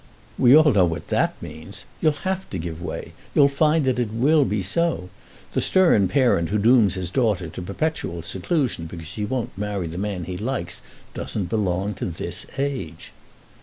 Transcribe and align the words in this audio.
"We 0.39 0.57
all 0.57 0.73
know 0.73 0.85
what 0.85 1.09
that 1.09 1.39
means. 1.43 1.85
You'll 2.01 2.13
have 2.25 2.49
to 2.49 2.57
give 2.57 2.81
way. 2.81 3.11
You'll 3.35 3.47
find 3.47 3.85
that 3.85 3.99
it 3.99 4.11
will 4.11 4.45
be 4.45 4.63
so. 4.63 5.09
The 5.53 5.61
stern 5.61 6.07
parent 6.07 6.49
who 6.49 6.57
dooms 6.57 6.95
his 6.95 7.11
daughter 7.11 7.49
to 7.49 7.61
perpetual 7.61 8.23
seclusion 8.23 8.87
because 8.87 9.05
she 9.05 9.25
won't 9.25 9.55
marry 9.55 9.85
the 9.85 9.99
man 9.99 10.23
he 10.23 10.37
likes, 10.39 10.81
doesn't 11.13 11.49
belong 11.51 11.93
to 11.93 12.05
this 12.05 12.47
age." 12.57 13.11